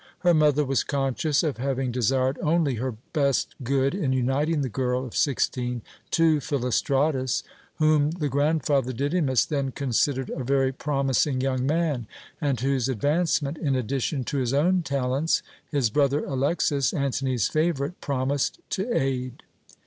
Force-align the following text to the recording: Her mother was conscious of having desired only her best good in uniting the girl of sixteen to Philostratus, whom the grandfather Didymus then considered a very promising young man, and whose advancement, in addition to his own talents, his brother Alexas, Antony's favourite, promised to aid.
Her 0.21 0.33
mother 0.33 0.65
was 0.65 0.83
conscious 0.83 1.43
of 1.43 1.57
having 1.57 1.91
desired 1.91 2.39
only 2.41 2.73
her 2.77 2.93
best 3.13 3.53
good 3.63 3.93
in 3.93 4.13
uniting 4.13 4.61
the 4.61 4.67
girl 4.67 5.05
of 5.05 5.15
sixteen 5.15 5.83
to 6.09 6.39
Philostratus, 6.39 7.43
whom 7.75 8.09
the 8.09 8.27
grandfather 8.27 8.93
Didymus 8.93 9.45
then 9.45 9.69
considered 9.71 10.31
a 10.31 10.43
very 10.43 10.71
promising 10.71 11.39
young 11.39 11.67
man, 11.67 12.07
and 12.41 12.59
whose 12.59 12.89
advancement, 12.89 13.59
in 13.59 13.75
addition 13.75 14.23
to 14.23 14.37
his 14.39 14.55
own 14.55 14.81
talents, 14.81 15.43
his 15.69 15.91
brother 15.91 16.25
Alexas, 16.25 16.93
Antony's 16.93 17.47
favourite, 17.47 18.01
promised 18.01 18.57
to 18.71 18.91
aid. 18.91 19.43